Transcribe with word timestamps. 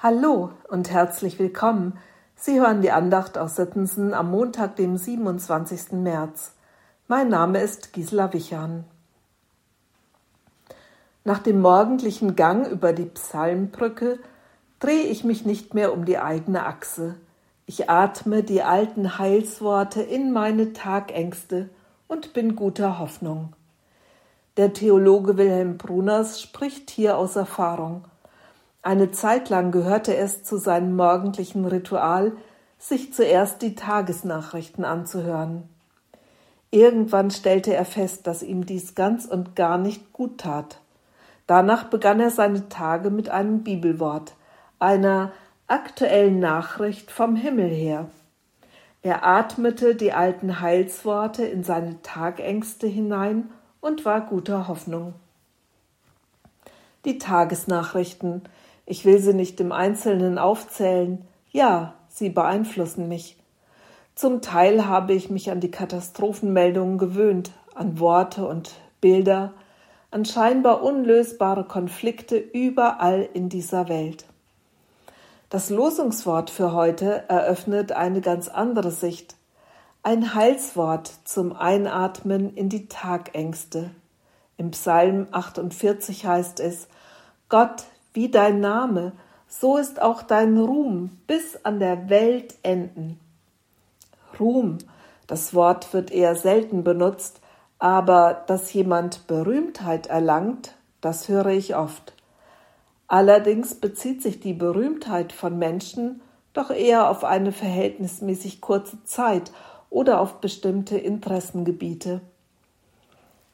Hallo 0.00 0.52
und 0.68 0.92
herzlich 0.92 1.40
willkommen. 1.40 1.98
Sie 2.36 2.60
hören 2.60 2.82
die 2.82 2.92
Andacht 2.92 3.36
aus 3.36 3.56
Sittensen 3.56 4.14
am 4.14 4.30
Montag, 4.30 4.76
dem 4.76 4.96
27. 4.96 5.90
März. 5.90 6.52
Mein 7.08 7.28
Name 7.28 7.60
ist 7.60 7.92
Gisela 7.92 8.32
Wichern. 8.32 8.84
Nach 11.24 11.40
dem 11.40 11.60
morgendlichen 11.60 12.36
Gang 12.36 12.68
über 12.68 12.92
die 12.92 13.06
Psalmbrücke 13.06 14.20
drehe 14.78 15.02
ich 15.02 15.24
mich 15.24 15.44
nicht 15.44 15.74
mehr 15.74 15.92
um 15.92 16.04
die 16.04 16.20
eigene 16.20 16.64
Achse. 16.64 17.16
Ich 17.66 17.90
atme 17.90 18.44
die 18.44 18.62
alten 18.62 19.18
Heilsworte 19.18 20.00
in 20.00 20.32
meine 20.32 20.74
Tagängste 20.74 21.70
und 22.06 22.34
bin 22.34 22.54
guter 22.54 23.00
Hoffnung. 23.00 23.52
Der 24.58 24.72
Theologe 24.72 25.36
Wilhelm 25.36 25.76
Bruners 25.76 26.40
spricht 26.40 26.88
hier 26.88 27.18
aus 27.18 27.34
Erfahrung– 27.34 28.04
eine 28.82 29.10
Zeit 29.10 29.48
lang 29.48 29.70
gehörte 29.72 30.16
es 30.16 30.44
zu 30.44 30.56
seinem 30.56 30.96
morgendlichen 30.96 31.64
Ritual, 31.64 32.32
sich 32.78 33.12
zuerst 33.12 33.60
die 33.62 33.74
Tagesnachrichten 33.74 34.84
anzuhören. 34.84 35.68
Irgendwann 36.70 37.30
stellte 37.30 37.74
er 37.74 37.84
fest, 37.84 38.26
dass 38.26 38.42
ihm 38.42 38.66
dies 38.66 38.94
ganz 38.94 39.24
und 39.24 39.56
gar 39.56 39.78
nicht 39.78 40.12
gut 40.12 40.38
tat. 40.38 40.80
Danach 41.46 41.84
begann 41.84 42.20
er 42.20 42.30
seine 42.30 42.68
Tage 42.68 43.10
mit 43.10 43.30
einem 43.30 43.64
Bibelwort, 43.64 44.34
einer 44.78 45.32
aktuellen 45.66 46.38
Nachricht 46.38 47.10
vom 47.10 47.36
Himmel 47.36 47.68
her. 47.68 48.08
Er 49.02 49.26
atmete 49.26 49.94
die 49.94 50.12
alten 50.12 50.60
Heilsworte 50.60 51.44
in 51.44 51.64
seine 51.64 52.02
Tagängste 52.02 52.86
hinein 52.86 53.50
und 53.80 54.04
war 54.04 54.20
guter 54.20 54.68
Hoffnung. 54.68 55.14
Die 57.04 57.18
Tagesnachrichten, 57.18 58.42
ich 58.88 59.04
will 59.04 59.18
sie 59.18 59.34
nicht 59.34 59.60
im 59.60 59.70
Einzelnen 59.70 60.38
aufzählen. 60.38 61.26
Ja, 61.50 61.94
sie 62.08 62.30
beeinflussen 62.30 63.06
mich. 63.06 63.36
Zum 64.14 64.40
Teil 64.40 64.86
habe 64.86 65.12
ich 65.12 65.28
mich 65.28 65.50
an 65.50 65.60
die 65.60 65.70
Katastrophenmeldungen 65.70 66.96
gewöhnt, 66.96 67.50
an 67.74 68.00
Worte 68.00 68.46
und 68.46 68.72
Bilder, 69.02 69.52
an 70.10 70.24
scheinbar 70.24 70.82
unlösbare 70.82 71.64
Konflikte 71.64 72.38
überall 72.38 73.28
in 73.34 73.50
dieser 73.50 73.90
Welt. 73.90 74.24
Das 75.50 75.68
Losungswort 75.68 76.48
für 76.48 76.72
heute 76.72 77.28
eröffnet 77.28 77.92
eine 77.92 78.22
ganz 78.22 78.48
andere 78.48 78.90
Sicht, 78.90 79.36
ein 80.02 80.34
Heilswort 80.34 81.12
zum 81.24 81.54
Einatmen 81.54 82.54
in 82.54 82.70
die 82.70 82.88
Tagängste. 82.88 83.90
Im 84.56 84.70
Psalm 84.70 85.26
48 85.30 86.24
heißt 86.24 86.60
es, 86.60 86.88
Gott 87.50 87.84
wie 88.12 88.30
dein 88.30 88.60
Name, 88.60 89.12
so 89.48 89.76
ist 89.76 90.00
auch 90.02 90.22
dein 90.22 90.58
Ruhm 90.58 91.10
bis 91.26 91.64
an 91.64 91.80
der 91.80 92.10
Welt 92.10 92.54
enden. 92.62 93.18
Ruhm, 94.38 94.78
das 95.26 95.54
Wort 95.54 95.92
wird 95.92 96.10
eher 96.10 96.36
selten 96.36 96.84
benutzt, 96.84 97.40
aber 97.78 98.44
dass 98.46 98.72
jemand 98.72 99.26
Berühmtheit 99.26 100.06
erlangt, 100.06 100.74
das 101.00 101.28
höre 101.28 101.46
ich 101.46 101.76
oft. 101.76 102.14
Allerdings 103.06 103.74
bezieht 103.74 104.22
sich 104.22 104.40
die 104.40 104.52
Berühmtheit 104.52 105.32
von 105.32 105.58
Menschen 105.58 106.20
doch 106.52 106.70
eher 106.70 107.08
auf 107.08 107.24
eine 107.24 107.52
verhältnismäßig 107.52 108.60
kurze 108.60 109.02
Zeit 109.04 109.52
oder 109.90 110.20
auf 110.20 110.40
bestimmte 110.40 110.98
Interessengebiete. 110.98 112.20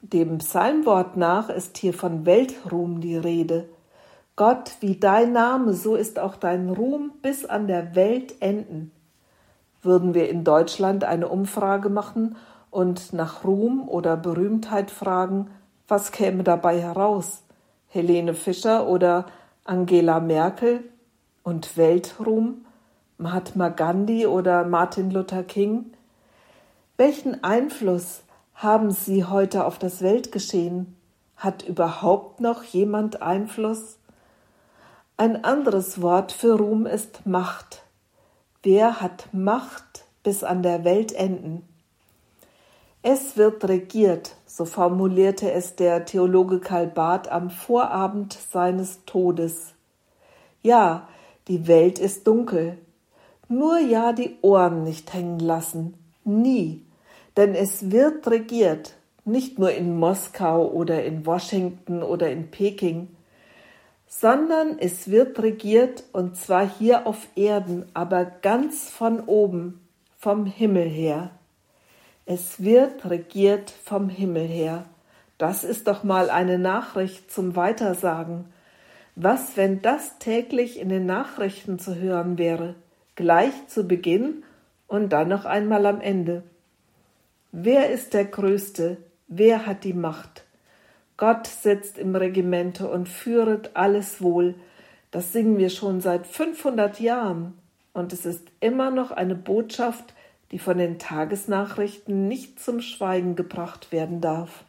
Dem 0.00 0.38
Psalmwort 0.38 1.16
nach 1.16 1.48
ist 1.48 1.78
hier 1.78 1.94
von 1.94 2.26
Weltruhm 2.26 3.00
die 3.00 3.16
Rede. 3.16 3.68
Gott, 4.34 4.76
wie 4.80 4.96
dein 4.96 5.32
Name, 5.32 5.74
so 5.74 5.94
ist 5.94 6.18
auch 6.18 6.36
dein 6.36 6.70
Ruhm 6.70 7.12
bis 7.20 7.44
an 7.44 7.66
der 7.66 7.94
Welt 7.94 8.40
enden. 8.40 8.90
Würden 9.82 10.14
wir 10.14 10.30
in 10.30 10.42
Deutschland 10.42 11.04
eine 11.04 11.28
Umfrage 11.28 11.90
machen 11.90 12.36
und 12.70 13.12
nach 13.12 13.44
Ruhm 13.44 13.86
oder 13.88 14.16
Berühmtheit 14.16 14.90
fragen, 14.90 15.50
was 15.86 16.12
käme 16.12 16.44
dabei 16.44 16.80
heraus? 16.80 17.42
Helene 17.88 18.32
Fischer 18.32 18.88
oder 18.88 19.26
Angela 19.64 20.18
Merkel? 20.20 20.82
Und 21.42 21.76
Weltruhm? 21.76 22.64
Mahatma 23.18 23.68
Gandhi 23.68 24.26
oder 24.26 24.64
Martin 24.64 25.10
Luther 25.10 25.42
King? 25.42 25.92
Welchen 26.96 27.44
Einfluss 27.44 28.22
haben 28.54 28.92
sie 28.92 29.24
heute 29.24 29.66
auf 29.66 29.78
das 29.78 30.00
Weltgeschehen? 30.00 30.96
Hat 31.36 31.62
überhaupt 31.62 32.40
noch 32.40 32.62
jemand 32.62 33.20
Einfluss? 33.20 33.98
Ein 35.18 35.44
anderes 35.44 36.00
Wort 36.00 36.32
für 36.32 36.56
Ruhm 36.56 36.86
ist 36.86 37.26
Macht. 37.26 37.82
Wer 38.62 39.00
hat 39.00 39.28
Macht 39.32 40.04
bis 40.22 40.42
an 40.42 40.62
der 40.62 40.84
Weltenden? 40.84 41.62
Es 43.02 43.36
wird 43.36 43.68
regiert, 43.68 44.36
so 44.46 44.64
formulierte 44.64 45.52
es 45.52 45.76
der 45.76 46.06
Theologe 46.06 46.60
Karl 46.60 46.86
Barth 46.86 47.30
am 47.30 47.50
Vorabend 47.50 48.38
seines 48.50 49.04
Todes. 49.04 49.74
Ja, 50.62 51.08
die 51.46 51.68
Welt 51.68 51.98
ist 51.98 52.26
dunkel. 52.26 52.78
Nur 53.48 53.78
ja 53.80 54.14
die 54.14 54.38
Ohren 54.40 54.82
nicht 54.82 55.12
hängen 55.12 55.40
lassen. 55.40 55.94
Nie. 56.24 56.86
Denn 57.36 57.54
es 57.54 57.90
wird 57.90 58.26
regiert. 58.28 58.94
Nicht 59.24 59.58
nur 59.58 59.72
in 59.72 59.98
Moskau 59.98 60.68
oder 60.70 61.04
in 61.04 61.26
Washington 61.26 62.02
oder 62.02 62.30
in 62.30 62.50
Peking 62.50 63.08
sondern 64.20 64.78
es 64.78 65.10
wird 65.10 65.38
regiert 65.42 66.04
und 66.12 66.36
zwar 66.36 66.68
hier 66.68 67.06
auf 67.06 67.28
Erden, 67.34 67.86
aber 67.94 68.26
ganz 68.26 68.90
von 68.90 69.20
oben, 69.20 69.80
vom 70.18 70.44
Himmel 70.44 70.86
her. 70.86 71.30
Es 72.26 72.62
wird 72.62 73.08
regiert 73.08 73.70
vom 73.70 74.10
Himmel 74.10 74.46
her. 74.46 74.84
Das 75.38 75.64
ist 75.64 75.88
doch 75.88 76.04
mal 76.04 76.28
eine 76.28 76.58
Nachricht 76.58 77.32
zum 77.32 77.56
Weitersagen. 77.56 78.44
Was, 79.16 79.56
wenn 79.56 79.80
das 79.80 80.18
täglich 80.18 80.78
in 80.78 80.90
den 80.90 81.06
Nachrichten 81.06 81.78
zu 81.78 81.96
hören 81.96 82.36
wäre, 82.36 82.74
gleich 83.16 83.66
zu 83.68 83.88
Beginn 83.88 84.44
und 84.88 85.08
dann 85.08 85.28
noch 85.28 85.46
einmal 85.46 85.86
am 85.86 86.02
Ende? 86.02 86.42
Wer 87.50 87.88
ist 87.88 88.12
der 88.12 88.26
Größte? 88.26 88.98
Wer 89.26 89.64
hat 89.64 89.84
die 89.84 89.94
Macht? 89.94 90.44
Gott 91.16 91.46
sitzt 91.46 91.98
im 91.98 92.16
Regimente 92.16 92.88
und 92.88 93.08
führet 93.08 93.70
alles 93.74 94.20
wohl. 94.22 94.54
Das 95.10 95.32
singen 95.32 95.58
wir 95.58 95.70
schon 95.70 96.00
seit 96.00 96.26
500 96.26 97.00
Jahren. 97.00 97.54
Und 97.92 98.12
es 98.12 98.24
ist 98.24 98.48
immer 98.60 98.90
noch 98.90 99.10
eine 99.10 99.34
Botschaft, 99.34 100.14
die 100.50 100.58
von 100.58 100.78
den 100.78 100.98
Tagesnachrichten 100.98 102.28
nicht 102.28 102.60
zum 102.60 102.80
Schweigen 102.80 103.36
gebracht 103.36 103.92
werden 103.92 104.20
darf. 104.20 104.64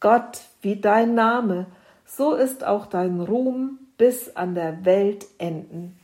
Gott, 0.00 0.40
wie 0.60 0.76
dein 0.76 1.14
Name, 1.14 1.66
so 2.06 2.34
ist 2.34 2.64
auch 2.64 2.86
dein 2.86 3.20
Ruhm 3.20 3.78
bis 3.96 4.34
an 4.36 4.54
der 4.54 4.84
Welt 4.84 5.26
enden. 5.38 5.98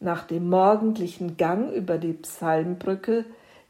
Nach 0.00 0.26
dem 0.26 0.48
morgendlichen 0.48 1.36
Gang 1.36 1.72
über 1.72 1.98
die 1.98 2.14
Psalmbrücke 2.14 3.24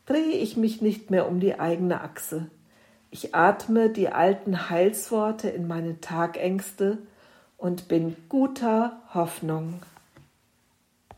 drehe 0.06 0.38
ich 0.38 0.56
mich 0.56 0.80
nicht 0.80 1.10
mehr 1.10 1.28
um 1.28 1.40
die 1.40 1.60
eigene 1.60 2.00
Achse. 2.00 2.46
Ich 3.14 3.34
atme 3.34 3.90
die 3.90 4.08
alten 4.08 4.70
Heilsworte 4.70 5.50
in 5.50 5.68
meine 5.68 6.00
Tagängste 6.00 6.96
und 7.58 7.86
bin 7.86 8.16
guter 8.30 9.02
Hoffnung. 9.12 9.82